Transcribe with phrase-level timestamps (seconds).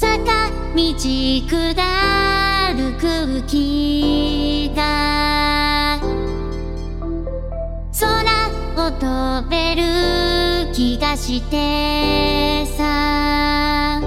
[0.00, 0.16] 坂
[0.74, 1.74] 道下
[2.74, 6.00] る空気が
[8.00, 8.08] 空
[8.86, 14.00] を飛べる気がしてさ。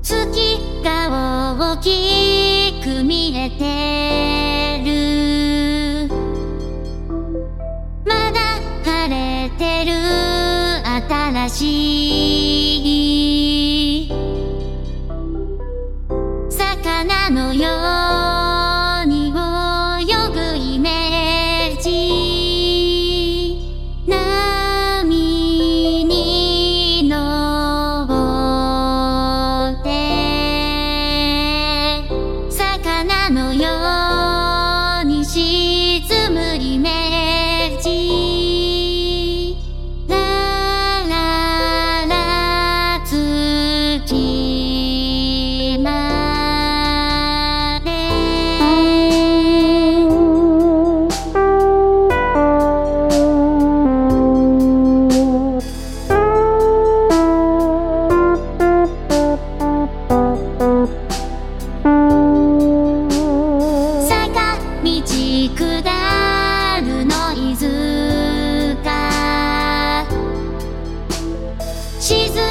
[0.00, 6.08] 月が大きく見えてる。
[8.06, 8.40] まだ
[8.86, 9.92] 晴れてる
[11.46, 13.37] 新しい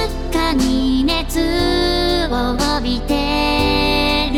[0.08, 1.40] っかに熱
[2.32, 4.38] を帯びてる。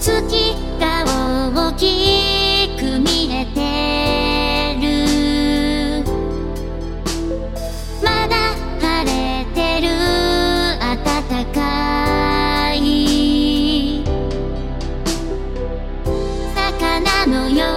[0.00, 1.04] 月が
[1.54, 3.60] 大きく見えて
[4.80, 4.84] る。
[8.02, 8.34] まだ
[8.80, 9.88] 晴れてる。
[10.78, 11.56] 暖か
[12.74, 14.04] い。
[16.54, 17.73] 魚のよう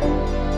[0.00, 0.49] Música